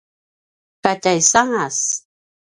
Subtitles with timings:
[0.83, 1.77] ka tjaisangas